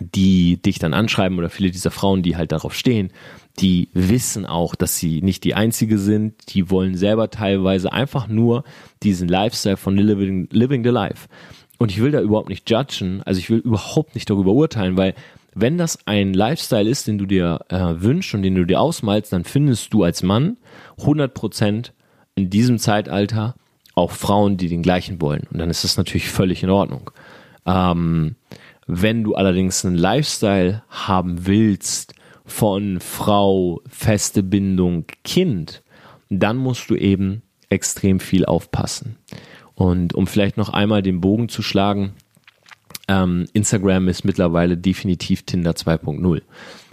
[0.00, 3.10] die dich dann anschreiben oder viele dieser Frauen, die halt darauf stehen,
[3.58, 6.34] die wissen auch, dass sie nicht die einzige sind.
[6.54, 8.64] Die wollen selber teilweise einfach nur
[9.02, 11.28] diesen Lifestyle von living, living the life.
[11.78, 15.14] Und ich will da überhaupt nicht judgen, also ich will überhaupt nicht darüber urteilen, weil
[15.54, 19.32] wenn das ein Lifestyle ist, den du dir äh, wünschst und den du dir ausmalst,
[19.32, 20.58] dann findest du als Mann
[20.98, 21.92] 100%
[22.34, 23.54] in diesem Zeitalter
[23.94, 25.46] auch Frauen, die den gleichen wollen.
[25.50, 27.10] Und dann ist das natürlich völlig in Ordnung.
[27.64, 28.36] Ähm,
[28.86, 32.14] wenn du allerdings einen Lifestyle haben willst
[32.46, 35.82] von Frau, feste Bindung, Kind,
[36.30, 39.16] dann musst du eben extrem viel aufpassen.
[39.74, 42.14] Und um vielleicht noch einmal den Bogen zu schlagen,
[43.08, 46.42] ähm, Instagram ist mittlerweile definitiv Tinder 2.0.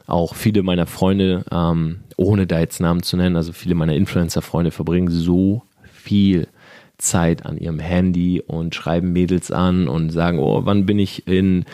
[0.05, 4.71] Auch viele meiner Freunde, ähm, ohne da jetzt Namen zu nennen, also viele meiner Influencer-Freunde
[4.71, 5.63] verbringen so
[5.93, 6.47] viel
[7.03, 11.65] Zeit an ihrem Handy und schreiben Mädels an und sagen, oh, wann bin ich in,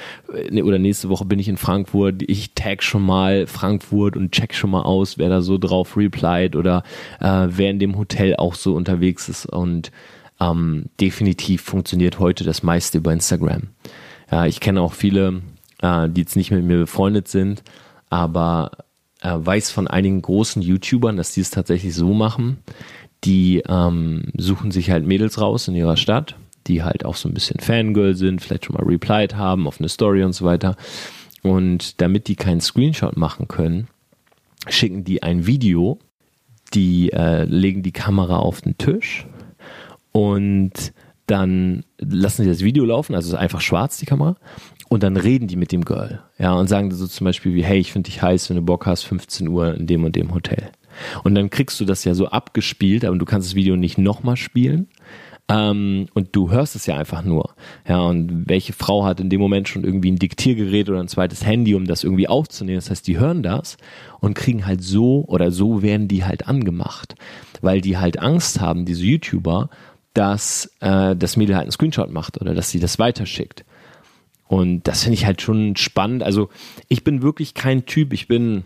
[0.63, 4.71] oder nächste Woche bin ich in Frankfurt, ich tag schon mal Frankfurt und check schon
[4.71, 6.83] mal aus, wer da so drauf replied oder
[7.19, 9.91] äh, wer in dem Hotel auch so unterwegs ist und
[10.39, 13.69] ähm, definitiv funktioniert heute das meiste über Instagram.
[14.31, 15.41] Ja, ich kenne auch viele,
[15.81, 17.63] äh, die jetzt nicht mit mir befreundet sind,
[18.09, 18.71] aber
[19.21, 22.57] äh, weiß von einigen großen YouTubern, dass die es tatsächlich so machen,
[23.23, 26.35] die ähm, suchen sich halt Mädels raus in ihrer Stadt,
[26.67, 29.89] die halt auch so ein bisschen Fangirl sind, vielleicht schon mal replied haben auf eine
[29.89, 30.75] Story und so weiter.
[31.41, 33.87] Und damit die keinen Screenshot machen können,
[34.67, 35.99] schicken die ein Video,
[36.73, 39.25] die äh, legen die Kamera auf den Tisch
[40.11, 40.93] und
[41.27, 44.35] dann lassen sie das Video laufen, also ist einfach schwarz die Kamera,
[44.89, 47.79] und dann reden die mit dem Girl, ja, und sagen so zum Beispiel wie, hey,
[47.79, 50.71] ich finde dich heiß, wenn du Bock hast, 15 Uhr in dem und dem Hotel.
[51.23, 54.37] Und dann kriegst du das ja so abgespielt, aber du kannst das Video nicht nochmal
[54.37, 54.87] spielen.
[55.49, 57.55] Ähm, und du hörst es ja einfach nur.
[57.87, 61.43] Ja, und welche Frau hat in dem Moment schon irgendwie ein Diktiergerät oder ein zweites
[61.43, 62.77] Handy, um das irgendwie aufzunehmen?
[62.77, 63.77] Das heißt, die hören das
[64.19, 67.15] und kriegen halt so oder so werden die halt angemacht.
[67.61, 69.69] Weil die halt Angst haben, diese YouTuber,
[70.13, 73.65] dass äh, das Mädel halt einen Screenshot macht oder dass sie das weiterschickt.
[74.47, 76.23] Und das finde ich halt schon spannend.
[76.23, 76.49] Also
[76.87, 78.63] ich bin wirklich kein Typ, ich bin,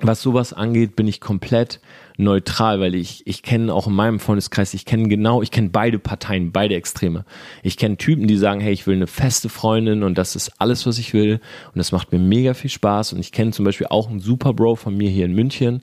[0.00, 1.80] was sowas angeht, bin ich komplett
[2.16, 5.98] neutral, weil ich, ich kenne auch in meinem Freundeskreis, ich kenne genau, ich kenne beide
[5.98, 7.24] Parteien, beide Extreme.
[7.62, 10.86] Ich kenne Typen, die sagen, hey, ich will eine feste Freundin und das ist alles,
[10.86, 13.88] was ich will und das macht mir mega viel Spaß und ich kenne zum Beispiel
[13.88, 15.82] auch einen Super Bro von mir hier in München,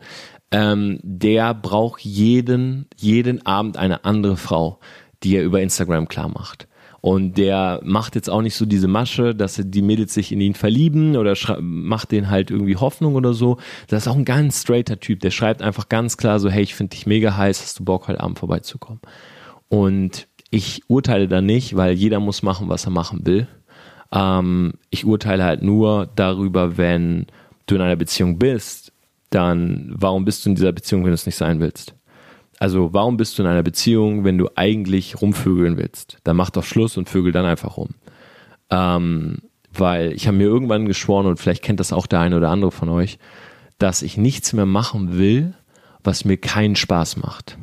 [0.52, 4.80] ähm, der braucht jeden, jeden Abend eine andere Frau,
[5.24, 6.68] die er über Instagram klar macht.
[7.02, 10.54] Und der macht jetzt auch nicht so diese Masche, dass die Mädels sich in ihn
[10.54, 13.58] verlieben oder macht denen halt irgendwie Hoffnung oder so.
[13.88, 15.20] Das ist auch ein ganz straighter Typ.
[15.22, 18.08] Der schreibt einfach ganz klar so, hey, ich finde dich mega heiß, hast du Bock,
[18.08, 19.02] heute Abend vorbeizukommen?
[19.68, 23.48] Und ich urteile da nicht, weil jeder muss machen, was er machen will.
[24.12, 27.26] Ähm, ich urteile halt nur darüber, wenn
[27.66, 28.92] du in einer Beziehung bist,
[29.32, 31.96] dann warum bist du in dieser Beziehung, wenn du es nicht sein willst?
[32.62, 36.20] Also warum bist du in einer Beziehung, wenn du eigentlich rumvögeln willst?
[36.24, 37.96] Dann mach doch Schluss und vögel dann einfach rum.
[38.70, 39.40] Ähm,
[39.74, 42.72] weil ich habe mir irgendwann geschworen, und vielleicht kennt das auch der eine oder andere
[42.72, 43.18] von euch,
[43.80, 45.56] dass ich nichts mehr machen will,
[46.04, 47.58] was mir keinen Spaß macht.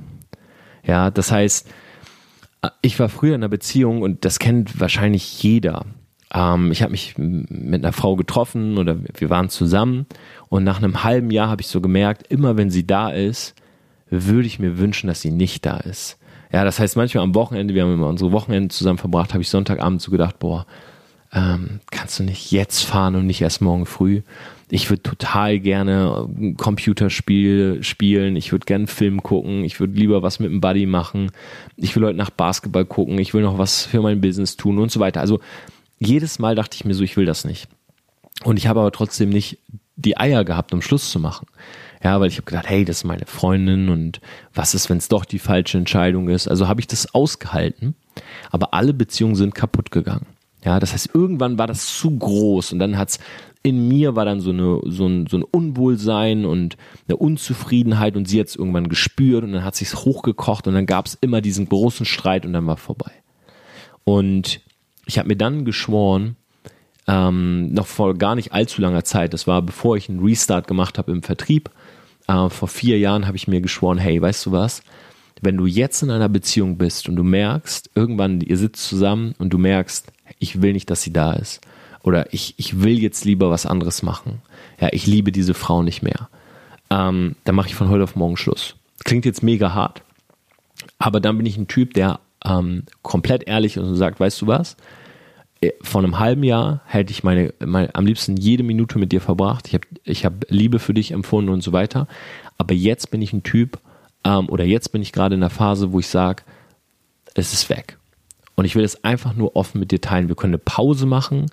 [0.85, 1.69] Ja, das heißt,
[2.83, 5.87] ich war früher in einer Beziehung und das kennt wahrscheinlich jeder.
[6.35, 10.07] Ähm, ich habe mich mit einer Frau getroffen oder wir waren zusammen
[10.49, 13.55] und nach einem halben Jahr habe ich so gemerkt, immer wenn sie da ist,
[14.11, 16.19] würde ich mir wünschen, dass sie nicht da ist.
[16.53, 19.51] Ja, das heißt, manchmal am Wochenende, wir haben immer unsere Wochenende zusammen verbracht, habe ich
[19.51, 20.67] Sonntagabend so gedacht, boah,
[21.33, 24.23] ähm, kannst du nicht jetzt fahren und nicht erst morgen früh?
[24.71, 30.23] Ich würde total gerne ein Computerspiel spielen, ich würde gerne Film gucken, ich würde lieber
[30.23, 31.31] was mit dem Buddy machen,
[31.77, 34.91] ich will heute nach Basketball gucken, ich will noch was für mein Business tun und
[34.91, 35.21] so weiter.
[35.21, 35.41] Also
[35.99, 37.69] jedes Mal dachte ich mir so, ich will das nicht.
[38.45, 39.59] Und ich habe aber trotzdem nicht
[39.97, 41.47] die Eier gehabt, um Schluss zu machen.
[42.03, 44.21] Ja, weil ich habe gedacht, hey, das ist meine Freundin und
[44.55, 46.49] was ist, wenn es doch die falsche Entscheidung ist?
[46.49, 47.95] Also habe ich das ausgehalten,
[48.51, 50.27] aber alle Beziehungen sind kaputt gegangen.
[50.65, 53.19] Ja, das heißt, irgendwann war das zu groß und dann hat's
[53.63, 58.29] in mir war dann so, eine, so, ein, so ein Unwohlsein und eine Unzufriedenheit und
[58.29, 61.41] sie hat es irgendwann gespürt und dann hat sich's hochgekocht und dann gab es immer
[61.41, 63.11] diesen großen Streit und dann war vorbei.
[64.05, 64.61] Und
[65.07, 66.37] ich habe mir dann geschworen,
[67.07, 70.99] ähm, noch vor gar nicht allzu langer Zeit, das war bevor ich einen Restart gemacht
[70.99, 71.71] habe im Vertrieb,
[72.29, 74.83] äh, vor vier Jahren habe ich mir geschworen, hey, weißt du was?
[75.41, 79.51] Wenn du jetzt in einer Beziehung bist und du merkst, irgendwann, ihr sitzt zusammen und
[79.51, 80.07] du merkst,
[80.39, 81.61] ich will nicht, dass sie da ist.
[82.03, 84.43] Oder ich, ich will jetzt lieber was anderes machen.
[84.81, 86.29] Ja, ich liebe diese Frau nicht mehr.
[86.91, 88.77] Ähm, dann mache ich von heute auf morgen Schluss.
[89.05, 90.03] Klingt jetzt mega hart.
[90.99, 94.47] Aber dann bin ich ein Typ, der ähm, komplett ehrlich ist und sagt, weißt du
[94.47, 94.77] was?
[95.61, 99.21] Äh, vor einem halben Jahr hätte ich meine, meine am liebsten jede Minute mit dir
[99.21, 99.69] verbracht.
[99.69, 102.07] Ich habe ich hab Liebe für dich empfunden und so weiter.
[102.57, 103.79] Aber jetzt bin ich ein Typ,
[104.25, 106.43] ähm, oder jetzt bin ich gerade in der Phase, wo ich sage,
[107.35, 107.99] es ist weg.
[108.57, 110.29] Und ich will es einfach nur offen mit dir teilen.
[110.29, 111.47] Wir können eine Pause machen,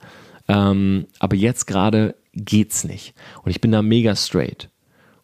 [0.47, 3.13] ähm, aber jetzt gerade geht's nicht.
[3.43, 4.69] Und ich bin da mega straight.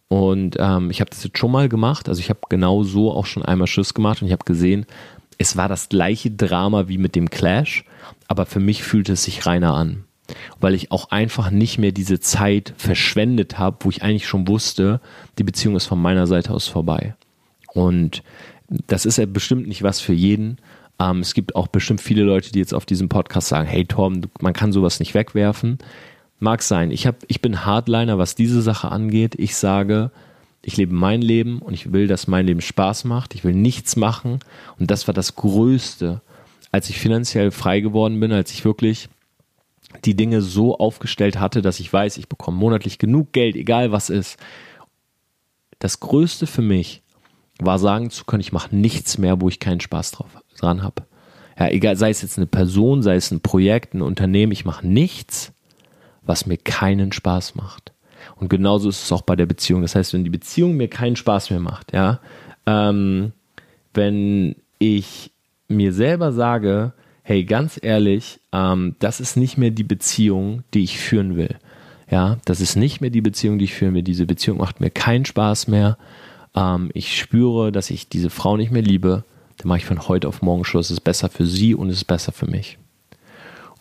[0.07, 2.09] Und ähm, ich habe das jetzt schon mal gemacht.
[2.09, 4.85] Also ich habe genau so auch schon einmal Schiss gemacht und ich habe gesehen,
[5.41, 7.83] es war das gleiche Drama wie mit dem Clash
[8.31, 10.05] aber für mich fühlte es sich reiner an,
[10.61, 15.01] weil ich auch einfach nicht mehr diese Zeit verschwendet habe, wo ich eigentlich schon wusste,
[15.37, 17.13] die Beziehung ist von meiner Seite aus vorbei.
[17.73, 18.23] Und
[18.87, 20.59] das ist ja bestimmt nicht was für jeden.
[20.97, 24.21] Ähm, es gibt auch bestimmt viele Leute, die jetzt auf diesem Podcast sagen, hey Tom,
[24.39, 25.79] man kann sowas nicht wegwerfen.
[26.39, 26.91] Mag sein.
[26.91, 29.35] Ich, hab, ich bin Hardliner, was diese Sache angeht.
[29.37, 30.11] Ich sage,
[30.63, 33.33] ich lebe mein Leben und ich will, dass mein Leben Spaß macht.
[33.33, 34.39] Ich will nichts machen.
[34.77, 36.21] Und das war das Größte,
[36.71, 39.09] als ich finanziell frei geworden bin, als ich wirklich
[40.05, 44.09] die Dinge so aufgestellt hatte, dass ich weiß, ich bekomme monatlich genug Geld, egal was
[44.09, 44.37] ist.
[45.79, 47.01] Das Größte für mich
[47.59, 51.03] war sagen zu können, ich mache nichts mehr, wo ich keinen Spaß drauf, dran habe.
[51.59, 54.87] Ja, egal, sei es jetzt eine Person, sei es ein Projekt, ein Unternehmen, ich mache
[54.87, 55.51] nichts,
[56.21, 57.90] was mir keinen Spaß macht.
[58.41, 59.83] Und genauso ist es auch bei der Beziehung.
[59.83, 62.19] Das heißt, wenn die Beziehung mir keinen Spaß mehr macht, ja,
[62.65, 63.33] ähm,
[63.93, 65.31] wenn ich
[65.67, 70.97] mir selber sage, hey, ganz ehrlich, ähm, das ist nicht mehr die Beziehung, die ich
[70.97, 71.55] führen will.
[72.09, 74.01] Ja, das ist nicht mehr die Beziehung, die ich führen will.
[74.01, 75.99] Diese Beziehung macht mir keinen Spaß mehr.
[76.55, 79.23] Ähm, ich spüre, dass ich diese Frau nicht mehr liebe.
[79.57, 80.87] Dann mache ich von heute auf morgen Schluss.
[80.87, 82.79] Es ist besser für sie und es ist besser für mich.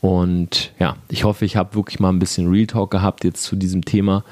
[0.00, 3.56] Und ja, ich hoffe, ich habe wirklich mal ein bisschen Real Talk gehabt jetzt zu
[3.56, 4.24] diesem Thema.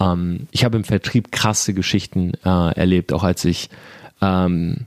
[0.00, 3.70] Ähm, ich habe im Vertrieb krasse Geschichten äh, erlebt, auch als ich
[4.20, 4.86] ähm,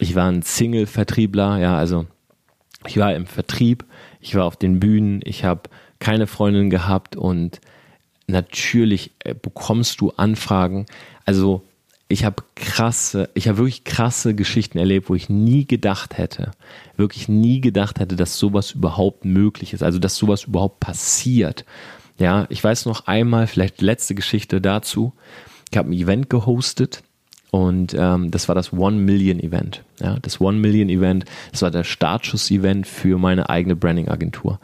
[0.00, 2.06] ich war ein Single-Vertriebler, ja, also
[2.86, 3.84] ich war im Vertrieb,
[4.20, 5.68] ich war auf den Bühnen, ich habe
[5.98, 7.60] keine Freundin gehabt und
[8.26, 10.86] natürlich äh, bekommst du Anfragen.
[11.26, 11.62] Also
[12.10, 16.50] ich habe krasse, ich habe wirklich krasse Geschichten erlebt, wo ich nie gedacht hätte,
[16.96, 21.64] wirklich nie gedacht hätte, dass sowas überhaupt möglich ist, also dass sowas überhaupt passiert.
[22.18, 25.12] Ja, ich weiß noch einmal, vielleicht letzte Geschichte dazu.
[25.70, 27.04] Ich habe ein Event gehostet
[27.52, 29.84] und ähm, das war das One Million Event.
[30.00, 34.58] Ja, das One Million Event, das war der Startschuss-Event für meine eigene Branding-Agentur.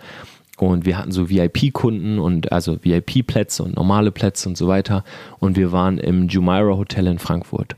[0.56, 5.04] Und wir hatten so VIP-Kunden und also VIP-Plätze und normale Plätze und so weiter.
[5.38, 7.76] Und wir waren im Jumeirah Hotel in Frankfurt.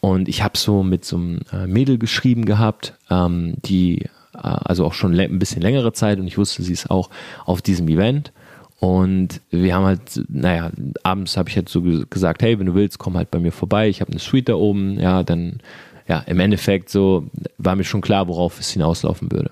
[0.00, 4.08] Und ich habe so mit so einem äh, Mädel geschrieben gehabt, ähm, die äh,
[4.42, 7.10] also auch schon ein bisschen längere Zeit und ich wusste, sie ist auch
[7.44, 8.32] auf diesem Event.
[8.78, 10.70] Und wir haben halt, naja,
[11.02, 13.88] abends habe ich halt so gesagt, hey, wenn du willst, komm halt bei mir vorbei.
[13.88, 15.00] Ich habe eine Suite da oben.
[15.00, 15.60] Ja, dann,
[16.08, 19.50] ja, im Endeffekt so war mir schon klar, worauf es hinauslaufen würde.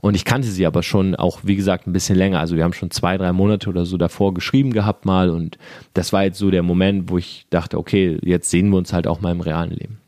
[0.00, 2.40] Und ich kannte sie aber schon auch, wie gesagt, ein bisschen länger.
[2.40, 5.28] Also wir haben schon zwei, drei Monate oder so davor geschrieben gehabt mal.
[5.28, 5.58] Und
[5.92, 9.06] das war jetzt so der Moment, wo ich dachte, okay, jetzt sehen wir uns halt
[9.06, 9.98] auch mal im realen Leben.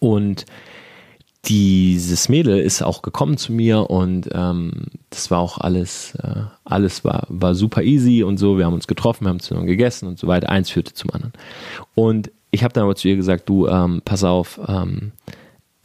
[0.00, 0.44] Und
[1.44, 7.04] dieses Mädel ist auch gekommen zu mir und ähm, das war auch alles, äh, alles
[7.04, 8.58] war, war super easy und so.
[8.58, 10.48] Wir haben uns getroffen, wir haben zusammen gegessen und so weiter.
[10.48, 11.32] Eins führte zum anderen.
[11.94, 15.12] Und ich habe dann aber zu ihr gesagt, du, ähm, pass auf, ähm,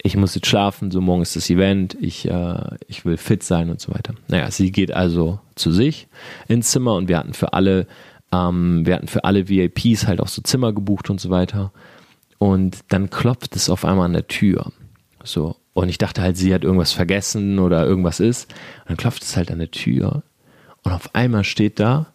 [0.03, 3.69] ich muss jetzt schlafen, so morgen ist das Event, ich, äh, ich will fit sein
[3.69, 4.15] und so weiter.
[4.27, 6.07] Naja, sie geht also zu sich
[6.47, 7.87] ins Zimmer und wir hatten für alle,
[8.31, 11.71] ähm, wir hatten für alle VIPs halt auch so Zimmer gebucht und so weiter.
[12.39, 14.71] Und dann klopft es auf einmal an der Tür.
[15.23, 15.55] So.
[15.73, 18.51] Und ich dachte halt, sie hat irgendwas vergessen oder irgendwas ist.
[18.81, 20.23] Und dann klopft es halt an der Tür.
[20.83, 22.07] Und auf einmal steht da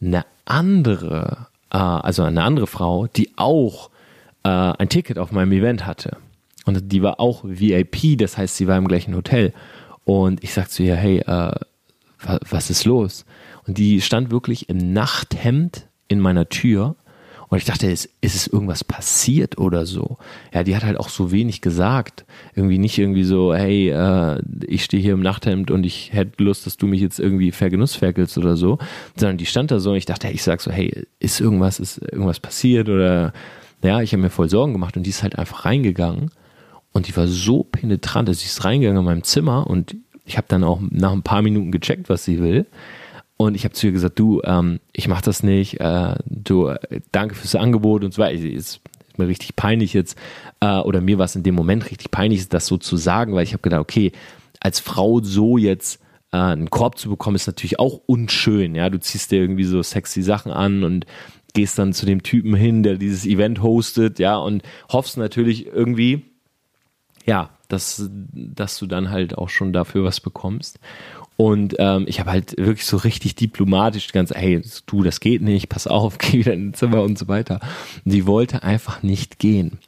[0.00, 3.90] eine andere, äh, also eine andere Frau, die auch
[4.44, 6.16] äh, ein Ticket auf meinem Event hatte.
[6.66, 9.52] Und die war auch VIP, das heißt, sie war im gleichen Hotel.
[10.04, 11.52] Und ich sagte zu ihr, hey, äh,
[12.48, 13.24] was ist los?
[13.66, 16.96] Und die stand wirklich im Nachthemd in meiner Tür.
[17.48, 20.16] Und ich dachte, ist, ist es irgendwas passiert oder so?
[20.52, 22.24] Ja, die hat halt auch so wenig gesagt.
[22.54, 26.66] Irgendwie nicht irgendwie so, hey, äh, ich stehe hier im Nachthemd und ich hätte Lust,
[26.66, 28.78] dass du mich jetzt irgendwie vergenussferkelst oder so.
[29.16, 31.98] Sondern die stand da so und ich dachte, ich sag so, hey, ist irgendwas, ist
[31.98, 33.32] irgendwas passiert oder
[33.84, 36.30] ja, ich habe mir voll Sorgen gemacht und die ist halt einfach reingegangen
[36.92, 40.46] und die war so penetrant, dass sie ist reingegangen in meinem Zimmer und ich habe
[40.48, 42.66] dann auch nach ein paar Minuten gecheckt, was sie will.
[43.36, 47.00] Und ich habe zu ihr gesagt, du, ähm, ich mach das nicht, äh, du, äh,
[47.12, 48.34] danke fürs Angebot und so weiter.
[48.34, 48.80] Ist, ist
[49.18, 50.16] mir richtig peinlich jetzt,
[50.60, 53.42] äh, oder mir war es in dem Moment richtig peinlich, das so zu sagen, weil
[53.42, 54.12] ich habe gedacht, okay,
[54.60, 56.00] als Frau so jetzt
[56.32, 58.74] äh, einen Korb zu bekommen, ist natürlich auch unschön.
[58.74, 61.04] Ja, du ziehst dir irgendwie so sexy Sachen an und
[61.54, 64.62] gehst dann zu dem Typen hin, der dieses Event hostet, ja, und
[64.92, 66.24] hoffst natürlich irgendwie,
[67.24, 70.78] ja, dass, dass du dann halt auch schon dafür was bekommst.
[71.36, 75.68] Und ähm, ich habe halt wirklich so richtig diplomatisch ganz, hey, du, das geht nicht,
[75.68, 77.60] pass auf, geh wieder in Zimmer und so weiter.
[78.04, 79.78] Die wollte einfach nicht gehen.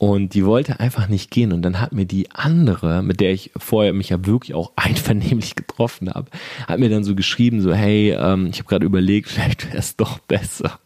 [0.00, 1.52] Und die wollte einfach nicht gehen.
[1.52, 5.56] Und dann hat mir die andere, mit der ich vorher mich ja wirklich auch einvernehmlich
[5.56, 6.30] getroffen habe,
[6.66, 9.96] hat mir dann so geschrieben, so, hey, ähm, ich habe gerade überlegt, vielleicht wäre es
[9.96, 10.80] doch besser,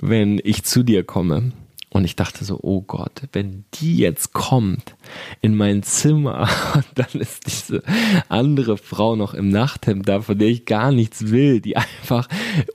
[0.00, 1.52] wenn ich zu dir komme.
[1.90, 4.94] Und ich dachte so, oh Gott, wenn die jetzt kommt
[5.42, 6.48] in mein Zimmer
[6.94, 7.82] dann ist diese
[8.30, 12.28] andere Frau noch im Nachthemd da, von der ich gar nichts will, die einfach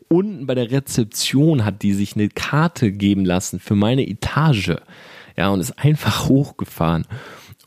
[0.08, 4.76] unten bei der Rezeption hat, die sich eine Karte geben lassen für meine Etage.
[5.36, 7.06] Ja, und ist einfach hochgefahren.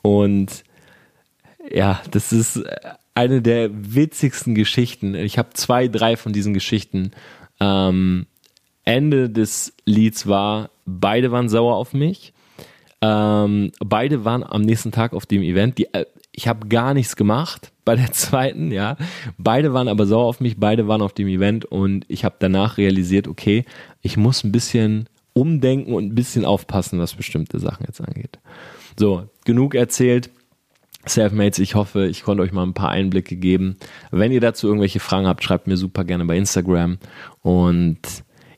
[0.03, 0.65] Und
[1.71, 2.63] ja, das ist
[3.15, 5.15] eine der witzigsten Geschichten.
[5.15, 7.13] Ich habe zwei, drei von diesen Geschichten.
[7.61, 8.27] Ähm,
[8.85, 12.33] Ende des Lieds war, beide waren sauer auf mich.
[13.01, 15.79] Ähm, beide waren am nächsten Tag auf dem Event.
[15.79, 18.97] Die, äh, ich habe gar nichts gemacht bei der zweiten, ja.
[19.39, 22.79] Beide waren aber sauer auf mich, beide waren auf dem Event und ich habe danach
[22.79, 23.65] realisiert, okay,
[24.03, 28.39] ich muss ein bisschen umdenken und ein bisschen aufpassen, was bestimmte Sachen jetzt angeht.
[28.99, 30.31] So, genug erzählt.
[31.05, 33.77] Selfmates, ich hoffe, ich konnte euch mal ein paar Einblicke geben.
[34.11, 36.99] Wenn ihr dazu irgendwelche Fragen habt, schreibt mir super gerne bei Instagram
[37.43, 38.01] und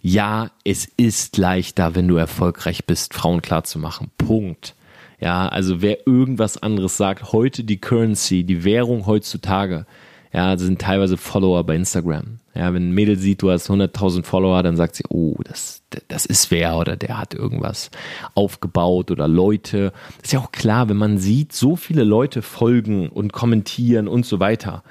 [0.01, 4.11] ja, es ist leichter, wenn du erfolgreich bist, Frauen klar zu machen.
[4.17, 4.77] Punkt.
[5.21, 9.85] Ja, also wer irgendwas anderes sagt, heute die Currency, die Währung heutzutage,
[10.33, 12.39] ja, sind teilweise Follower bei Instagram.
[12.55, 16.27] Ja, wenn ein Mädel sieht, du hast 100.000 Follower, dann sagt sie, oh, das, das
[16.27, 17.91] ist wer oder der hat irgendwas
[18.35, 19.93] aufgebaut oder Leute.
[20.23, 24.41] Ist ja auch klar, wenn man sieht, so viele Leute folgen und kommentieren und so
[24.41, 24.83] weiter,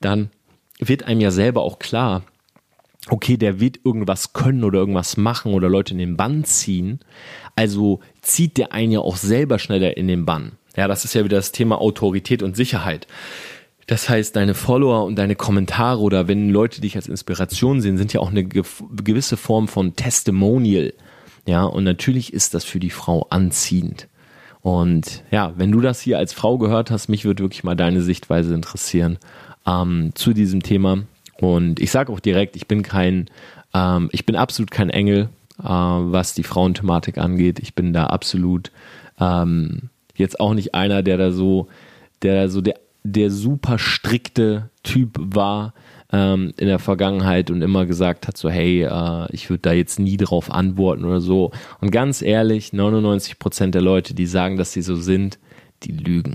[0.00, 0.30] dann
[0.78, 2.22] wird einem ja selber auch klar,
[3.10, 7.00] okay, der wird irgendwas können oder irgendwas machen oder Leute in den Bann ziehen.
[7.56, 10.52] Also zieht der einen ja auch selber schneller in den Bann.
[10.76, 13.06] Ja, das ist ja wieder das Thema Autorität und Sicherheit.
[13.88, 18.12] Das heißt, deine Follower und deine Kommentare oder wenn Leute dich als Inspiration sehen, sind
[18.12, 20.92] ja auch eine gewisse Form von Testimonial.
[21.46, 24.06] Ja, und natürlich ist das für die Frau anziehend.
[24.60, 28.02] Und ja, wenn du das hier als Frau gehört hast, mich würde wirklich mal deine
[28.02, 29.18] Sichtweise interessieren
[29.66, 31.04] ähm, zu diesem Thema.
[31.40, 33.30] Und ich sage auch direkt, ich bin kein,
[33.72, 35.30] ähm, ich bin absolut kein Engel,
[35.60, 37.58] äh, was die Frauenthematik angeht.
[37.58, 38.70] Ich bin da absolut
[39.18, 41.68] ähm, jetzt auch nicht einer, der da so,
[42.20, 45.74] der da so der, der super strikte Typ war
[46.12, 49.98] ähm, in der Vergangenheit und immer gesagt hat, so hey, äh, ich würde da jetzt
[49.98, 51.52] nie drauf antworten oder so.
[51.80, 55.38] Und ganz ehrlich, 99 Prozent der Leute, die sagen, dass sie so sind,
[55.82, 56.34] die lügen.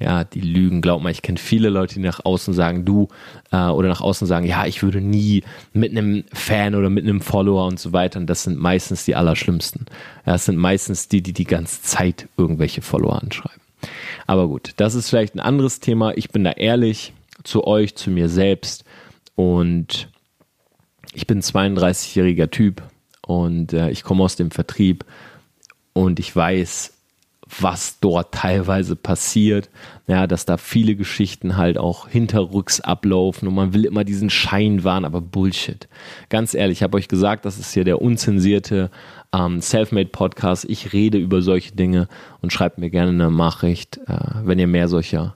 [0.00, 0.80] Ja, die lügen.
[0.80, 3.08] Glaub mal, ich kenne viele Leute, die nach außen sagen, du,
[3.50, 5.42] äh, oder nach außen sagen, ja, ich würde nie
[5.72, 8.20] mit einem Fan oder mit einem Follower und so weiter.
[8.20, 9.86] Und das sind meistens die Allerschlimmsten.
[10.24, 13.60] Ja, das sind meistens die, die die ganze Zeit irgendwelche Follower anschreiben.
[14.26, 16.16] Aber gut, das ist vielleicht ein anderes Thema.
[16.16, 17.12] Ich bin da ehrlich
[17.44, 18.84] zu euch, zu mir selbst.
[19.34, 20.08] Und
[21.14, 22.82] ich bin 32-jähriger Typ
[23.26, 25.04] und äh, ich komme aus dem Vertrieb
[25.92, 26.94] und ich weiß,
[27.60, 29.70] was dort teilweise passiert,
[30.06, 34.84] ja, dass da viele Geschichten halt auch hinterrücks ablaufen und man will immer diesen Schein
[34.84, 35.88] wahren, aber Bullshit.
[36.28, 38.90] Ganz ehrlich, ich habe euch gesagt, das ist hier der unzensierte
[39.32, 40.64] ähm, Selfmade Podcast.
[40.68, 42.08] Ich rede über solche Dinge
[42.40, 45.34] und schreibt mir gerne eine Nachricht, äh, wenn ihr mehr solcher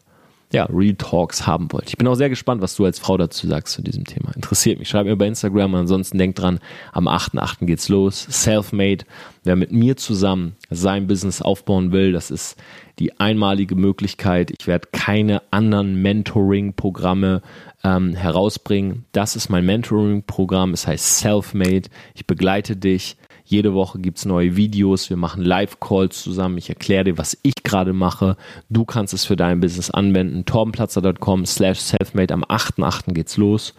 [0.53, 1.89] ja, Real Talks haben wollt.
[1.89, 4.33] Ich bin auch sehr gespannt, was du als Frau dazu sagst zu diesem Thema.
[4.35, 4.89] Interessiert mich.
[4.89, 5.75] Schreib mir bei Instagram.
[5.75, 6.61] Ansonsten denkt dran,
[6.93, 7.65] am 8.8.
[7.65, 8.27] geht's los.
[8.29, 9.05] Selfmade.
[9.45, 12.57] Wer mit mir zusammen sein Business aufbauen will, das ist
[12.99, 14.53] die einmalige Möglichkeit.
[14.59, 17.41] Ich werde keine anderen Mentoring-Programme
[17.83, 19.07] ähm, herausbringen.
[19.13, 20.75] Das ist mein Mentoring-Programm.
[20.75, 21.89] Es heißt Selfmade.
[22.15, 23.17] Ich begleite dich
[23.53, 27.63] jede Woche gibt es neue Videos, wir machen Live-Calls zusammen, ich erkläre dir, was ich
[27.63, 28.37] gerade mache.
[28.71, 30.45] Du kannst es für dein Business anwenden.
[30.45, 32.35] torbenplatzer.com slash selfmade.
[32.35, 33.13] Am 8.8.
[33.13, 33.75] geht's los.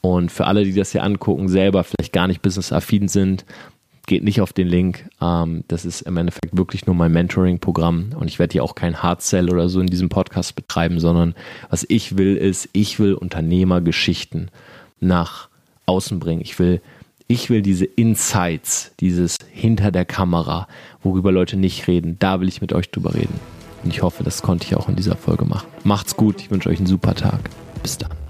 [0.00, 3.46] Und für alle, die das hier angucken, selber vielleicht gar nicht businessaffin sind,
[4.06, 5.08] geht nicht auf den Link.
[5.20, 9.02] Ähm, das ist im Endeffekt wirklich nur mein Mentoring-Programm und ich werde hier auch kein
[9.02, 11.34] Hard-Sell oder so in diesem Podcast betreiben, sondern
[11.70, 14.50] was ich will ist, ich will Unternehmergeschichten
[15.00, 15.48] nach
[15.86, 16.42] außen bringen.
[16.42, 16.82] Ich will
[17.26, 20.68] ich will diese Insights, dieses hinter der Kamera,
[21.02, 23.40] worüber Leute nicht reden, da will ich mit euch drüber reden.
[23.82, 25.68] Und ich hoffe, das konnte ich auch in dieser Folge machen.
[25.84, 27.50] Macht's gut, ich wünsche euch einen super Tag.
[27.82, 28.23] Bis dann.